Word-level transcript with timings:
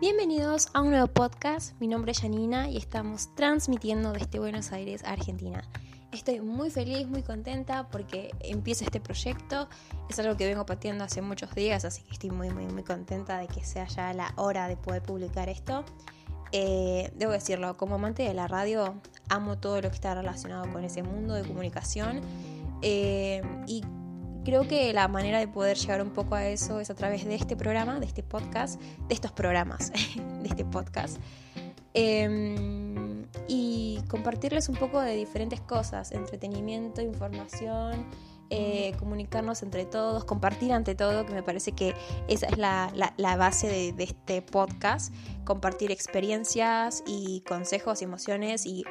Bienvenidos 0.00 0.68
a 0.74 0.82
un 0.82 0.90
nuevo 0.90 1.08
podcast. 1.08 1.74
Mi 1.80 1.88
nombre 1.88 2.12
es 2.12 2.20
Janina 2.20 2.68
y 2.68 2.76
estamos 2.76 3.34
transmitiendo 3.34 4.12
desde 4.12 4.38
Buenos 4.38 4.70
Aires, 4.70 5.02
Argentina. 5.02 5.68
Estoy 6.12 6.40
muy 6.40 6.70
feliz, 6.70 7.08
muy 7.08 7.24
contenta 7.24 7.88
porque 7.88 8.30
empieza 8.38 8.84
este 8.84 9.00
proyecto. 9.00 9.68
Es 10.08 10.16
algo 10.20 10.36
que 10.36 10.46
vengo 10.46 10.64
pateando 10.64 11.02
hace 11.02 11.20
muchos 11.20 11.52
días, 11.52 11.84
así 11.84 12.02
que 12.02 12.12
estoy 12.12 12.30
muy, 12.30 12.48
muy, 12.50 12.66
muy 12.66 12.84
contenta 12.84 13.38
de 13.38 13.48
que 13.48 13.64
sea 13.64 13.88
ya 13.88 14.12
la 14.14 14.32
hora 14.36 14.68
de 14.68 14.76
poder 14.76 15.02
publicar 15.02 15.48
esto. 15.48 15.84
Eh, 16.52 17.10
debo 17.16 17.32
decirlo, 17.32 17.76
como 17.76 17.96
amante 17.96 18.22
de 18.22 18.34
la 18.34 18.46
radio, 18.46 18.94
amo 19.28 19.58
todo 19.58 19.82
lo 19.82 19.88
que 19.88 19.96
está 19.96 20.14
relacionado 20.14 20.72
con 20.72 20.84
ese 20.84 21.02
mundo 21.02 21.34
de 21.34 21.42
comunicación. 21.42 22.20
Eh, 22.82 23.42
y 23.66 23.82
creo 24.48 24.66
que 24.66 24.94
la 24.94 25.08
manera 25.08 25.40
de 25.40 25.46
poder 25.46 25.76
llegar 25.76 26.00
un 26.00 26.08
poco 26.08 26.34
a 26.34 26.46
eso 26.46 26.80
es 26.80 26.88
a 26.88 26.94
través 26.94 27.26
de 27.26 27.34
este 27.34 27.54
programa, 27.54 28.00
de 28.00 28.06
este 28.06 28.22
podcast, 28.22 28.80
de 28.80 29.14
estos 29.14 29.30
programas, 29.30 29.92
de 30.42 30.48
este 30.48 30.64
podcast. 30.64 31.18
Em, 31.92 33.26
y 33.46 34.00
compartirles 34.08 34.70
un 34.70 34.76
poco 34.76 35.02
de 35.02 35.14
diferentes 35.16 35.60
cosas, 35.60 36.12
entretenimiento, 36.12 37.02
información, 37.02 38.06
eh, 38.48 38.94
comunicarnos 38.98 39.62
entre 39.62 39.84
todos, 39.84 40.24
compartir 40.24 40.72
ante 40.72 40.94
todo, 40.94 41.26
que 41.26 41.34
me 41.34 41.42
parece 41.42 41.72
que 41.72 41.94
esa 42.28 42.46
es 42.46 42.56
la, 42.56 42.90
base 43.36 43.68
de, 43.68 43.92
de, 43.92 44.04
este 44.04 44.40
podcast, 44.40 45.12
compartir 45.44 45.90
experiencias 45.90 47.02
y 47.06 47.42
consejos 47.42 48.00
emociones 48.00 48.64
y 48.64 48.84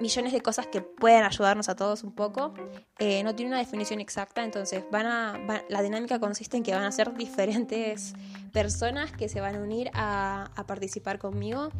millones 0.00 0.32
de 0.32 0.40
cosas 0.40 0.66
que 0.66 0.80
pueden 0.82 1.24
ayudarnos 1.24 1.68
a 1.68 1.76
todos 1.76 2.04
un 2.04 2.14
poco. 2.14 2.54
Eh, 2.98 3.22
no 3.22 3.34
tiene 3.34 3.50
una 3.50 3.58
definición 3.58 4.00
exacta, 4.00 4.44
entonces 4.44 4.84
van 4.90 5.06
a, 5.06 5.62
la 5.68 5.82
dinámica 5.82 6.18
consiste 6.18 6.56
en 6.56 6.62
que 6.62 6.74
van 6.74 6.84
a 6.84 6.92
ser 6.92 7.14
diferentes 7.14 8.14
personas 8.52 9.12
que 9.12 9.28
se 9.28 9.40
van 9.40 9.56
a 9.56 9.60
unir 9.60 9.90
a, 9.94 10.50
participar 10.66 11.18
conmigo 11.18 11.70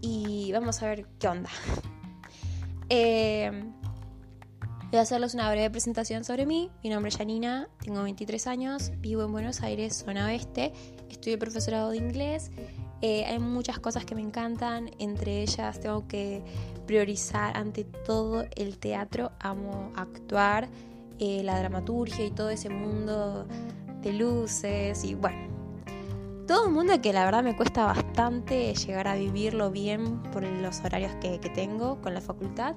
y 0.00 0.50
vamos 0.52 0.82
a 0.82 0.86
ver 0.86 1.06
qué 1.18 1.28
onda. 1.28 1.50
Eh, 2.88 3.50
voy 4.96 5.00
a 5.00 5.02
hacerles 5.02 5.34
una 5.34 5.50
breve 5.50 5.68
presentación 5.68 6.24
sobre 6.24 6.46
mí. 6.46 6.70
Mi 6.82 6.88
nombre 6.88 7.10
es 7.10 7.18
Janina, 7.18 7.68
tengo 7.84 8.02
23 8.02 8.46
años, 8.46 8.92
vivo 8.96 9.24
en 9.24 9.30
Buenos 9.30 9.60
Aires, 9.60 9.94
zona 9.94 10.24
oeste, 10.24 10.72
estudio 11.10 11.38
profesorado 11.38 11.90
de 11.90 11.98
inglés. 11.98 12.50
Eh, 13.02 13.26
hay 13.26 13.38
muchas 13.38 13.78
cosas 13.78 14.06
que 14.06 14.14
me 14.14 14.22
encantan, 14.22 14.90
entre 14.98 15.42
ellas 15.42 15.80
tengo 15.80 16.08
que 16.08 16.42
priorizar 16.86 17.58
ante 17.58 17.84
todo 17.84 18.46
el 18.56 18.78
teatro, 18.78 19.32
amo 19.38 19.92
actuar, 19.96 20.66
eh, 21.18 21.42
la 21.42 21.58
dramaturgia 21.58 22.24
y 22.24 22.30
todo 22.30 22.48
ese 22.48 22.70
mundo 22.70 23.46
de 24.00 24.14
luces 24.14 25.04
y 25.04 25.14
bueno, 25.14 25.55
todo 26.46 26.66
un 26.66 26.72
mundo 26.72 27.00
que 27.00 27.12
la 27.12 27.24
verdad 27.24 27.42
me 27.42 27.56
cuesta 27.56 27.86
bastante 27.86 28.74
llegar 28.74 29.08
a 29.08 29.14
vivirlo 29.16 29.70
bien 29.70 30.22
por 30.32 30.44
los 30.44 30.80
horarios 30.80 31.12
que, 31.20 31.38
tengo 31.54 32.00
con 32.00 32.14
la 32.14 32.20
facultad. 32.20 32.74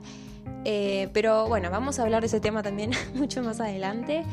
Eh, 0.65 1.09
pero 1.13 1.47
bueno, 1.47 1.69
vamos 1.69 1.99
a 1.99 2.03
hablar 2.03 2.21
de 2.21 2.27
ese 2.27 2.39
tema 2.39 2.63
también 2.63 2.91
mucho 3.13 3.41
más 3.43 3.59
adelante. 3.59 4.23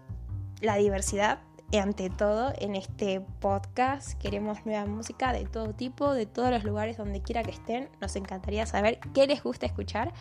la 0.60 0.76
diversidad 0.76 1.41
ante 1.72 2.10
todo 2.10 2.53
en 2.59 2.76
este 2.76 3.20
podcast. 3.41 4.19
Queremos 4.19 4.64
nueva 4.64 4.86
música 4.86 5.32
de 5.32 5.44
todo 5.44 5.75
tipo, 5.75 6.14
de 6.14 6.26
todos 6.26 6.50
los 6.50 6.64
lugares 6.64 6.97
donde 6.97 7.20
quiera 7.20 7.42
que 7.42 7.50
estén. 7.50 7.88
Nos 8.00 8.16
encantaría 8.16 8.64
saber 8.66 8.98
qué 9.14 9.26
les 9.26 9.42
gusta 9.42 9.66
escuchar. 9.66 10.12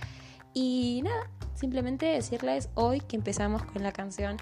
Y 0.54 1.02
nada, 1.04 1.30
simplemente 1.56 2.06
decirles 2.06 2.70
hoy 2.76 3.00
que 3.00 3.16
empezamos 3.16 3.64
con 3.64 3.84
la 3.84 3.92
canción 3.92 4.38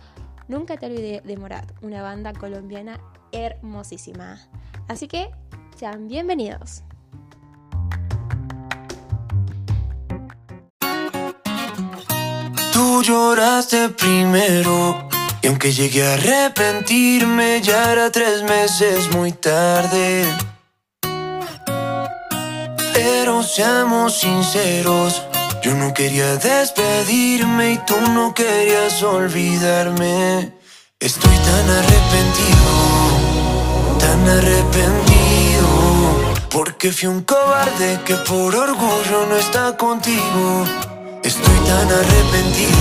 Nunca 0.47 0.77
te 0.77 0.85
olvidé 0.85 1.21
de 1.21 1.37
Morat, 1.37 1.71
una 1.81 2.03
banda 2.03 2.31
colombiana 2.33 2.99
hermosísima. 3.31 4.39
Así 4.87 5.07
que 5.07 5.31
sean 5.75 6.07
bienvenidos. 6.07 6.83
Lloraste 13.05 13.89
primero 13.89 15.07
y 15.43 15.47
aunque 15.47 15.71
llegué 15.71 16.07
a 16.07 16.13
arrepentirme 16.15 17.61
ya 17.61 17.91
era 17.91 18.09
tres 18.09 18.41
meses 18.41 19.13
muy 19.13 19.31
tarde. 19.31 20.25
Pero 22.93 23.43
seamos 23.43 24.19
sinceros, 24.19 25.21
yo 25.61 25.75
no 25.75 25.93
quería 25.93 26.37
despedirme 26.37 27.73
y 27.73 27.77
tú 27.85 27.93
no 28.09 28.33
querías 28.33 29.03
olvidarme. 29.03 30.53
Estoy 30.99 31.35
tan 31.49 31.69
arrepentido, 31.69 32.71
tan 33.99 34.29
arrepentido, 34.29 35.67
porque 36.49 36.91
fui 36.91 37.07
un 37.07 37.21
cobarde 37.21 37.99
que 38.03 38.15
por 38.15 38.55
orgullo 38.55 39.27
no 39.29 39.37
está 39.37 39.77
contigo. 39.77 40.94
Estoy 41.25 41.57
tan 41.65 41.91
arrepentido, 41.91 42.77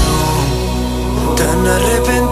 tan 1.34 1.66
arrepentido. 1.66 2.24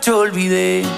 Nunca 0.00 0.10
te 0.10 0.10
olvidé. 0.10 0.82